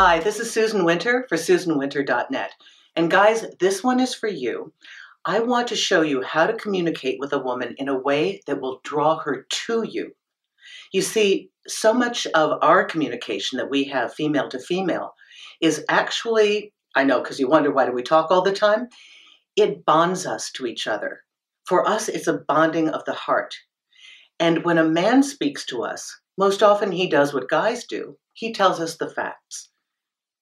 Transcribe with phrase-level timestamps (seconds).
[0.00, 2.52] Hi, this is Susan Winter for SusanWinter.net.
[2.94, 4.72] And guys, this one is for you.
[5.24, 8.60] I want to show you how to communicate with a woman in a way that
[8.60, 10.14] will draw her to you.
[10.92, 15.14] You see, so much of our communication that we have female to female
[15.60, 18.86] is actually, I know, because you wonder why do we talk all the time?
[19.56, 21.24] It bonds us to each other.
[21.64, 23.56] For us, it's a bonding of the heart.
[24.38, 28.16] And when a man speaks to us, most often he does what guys do.
[28.32, 29.70] He tells us the facts.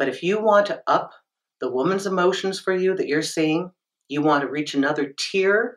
[0.00, 1.12] But if you want to up
[1.60, 3.70] the woman's emotions for you that you're seeing,
[4.08, 5.76] you want to reach another tier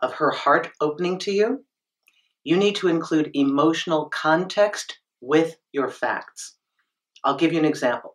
[0.00, 1.64] of her heart opening to you,
[2.44, 6.54] you need to include emotional context with your facts.
[7.24, 8.14] I'll give you an example.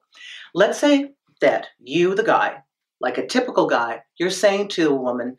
[0.54, 2.64] Let's say that you, the guy,
[3.02, 5.36] like a typical guy, you're saying to a woman,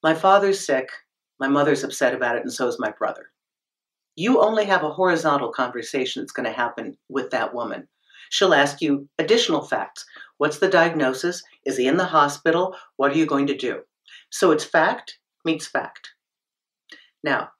[0.00, 0.90] My father's sick,
[1.40, 3.32] my mother's upset about it, and so is my brother.
[4.14, 7.88] You only have a horizontal conversation that's going to happen with that woman.
[8.30, 10.04] She'll ask you additional facts.
[10.38, 11.42] What's the diagnosis?
[11.64, 12.76] Is he in the hospital?
[12.96, 13.82] What are you going to do?
[14.30, 16.10] So it's fact meets fact.
[17.24, 17.50] Now,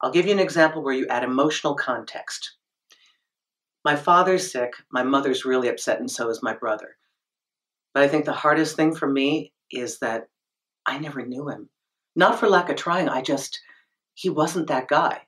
[0.00, 2.56] I'll give you an example where you add emotional context.
[3.84, 6.96] My father's sick, my mother's really upset, and so is my brother.
[7.92, 10.28] But I think the hardest thing for me is that
[10.86, 11.70] I never knew him.
[12.14, 13.60] Not for lack of trying, I just,
[14.14, 15.22] he wasn't that guy.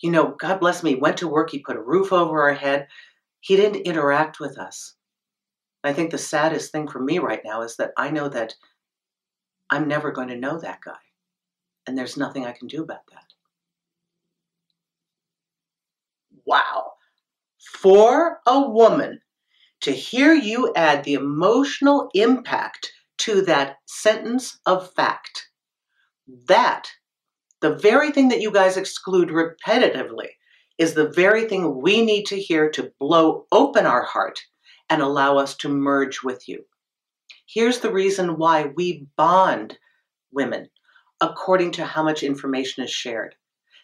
[0.00, 2.88] You know, God bless me, went to work, he put a roof over our head,
[3.40, 4.94] he didn't interact with us.
[5.82, 8.54] I think the saddest thing for me right now is that I know that
[9.70, 10.98] I'm never going to know that guy.
[11.86, 13.24] And there's nothing I can do about that.
[16.44, 16.92] Wow.
[17.58, 19.20] For a woman
[19.80, 25.48] to hear you add the emotional impact to that sentence of fact,
[26.48, 26.88] that,
[27.60, 30.28] the very thing that you guys exclude repetitively,
[30.80, 34.40] is the very thing we need to hear to blow open our heart
[34.88, 36.64] and allow us to merge with you.
[37.46, 39.78] Here's the reason why we bond
[40.32, 40.70] women
[41.20, 43.34] according to how much information is shared.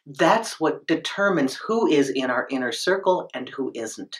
[0.06, 4.16] That's what determines who is in our inner circle and who isn't.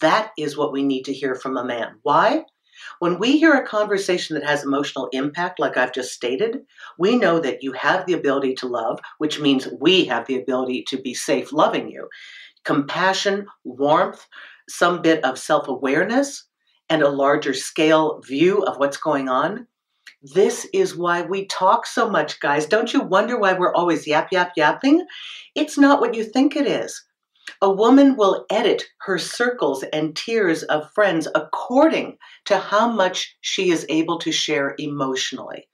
[0.00, 1.98] That is what we need to hear from a man.
[2.04, 2.44] Why?
[2.98, 6.64] When we hear a conversation that has emotional impact, like I've just stated,
[6.98, 10.84] we know that you have the ability to love, which means we have the ability
[10.88, 12.08] to be safe loving you.
[12.64, 14.26] Compassion, warmth,
[14.68, 16.44] some bit of self awareness,
[16.90, 19.66] and a larger scale view of what's going on.
[20.22, 22.66] This is why we talk so much, guys.
[22.66, 25.06] Don't you wonder why we're always yap, yap, yapping?
[25.54, 27.04] It's not what you think it is.
[27.60, 33.70] A woman will edit her circles and tiers of friends according to how much she
[33.70, 35.68] is able to share emotionally.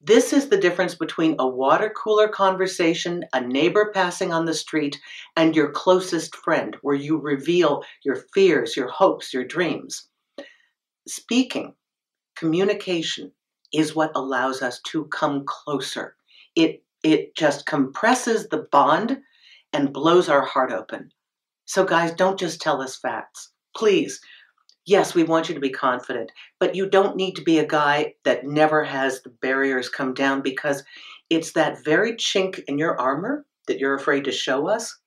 [0.00, 5.00] This is the difference between a water cooler conversation, a neighbor passing on the street,
[5.36, 10.08] and your closest friend, where you reveal your fears, your hopes, your dreams.
[11.06, 11.74] Speaking,
[12.34, 13.32] communication,
[13.72, 16.16] is what allows us to come closer.
[16.54, 19.18] It, it just compresses the bond
[19.74, 21.10] and blows our heart open.
[21.66, 23.50] So, guys, don't just tell us facts.
[23.76, 24.20] Please,
[24.86, 26.30] yes, we want you to be confident,
[26.60, 30.40] but you don't need to be a guy that never has the barriers come down
[30.40, 30.84] because
[31.28, 34.98] it's that very chink in your armor that you're afraid to show us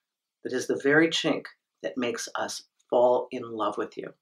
[0.44, 1.46] that is the very chink
[1.84, 4.14] that makes us fall in love with you.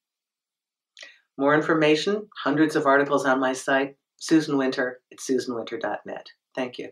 [1.37, 6.27] More information, hundreds of articles on my site, Susan Winter at susanwinter.net.
[6.55, 6.89] Thank you.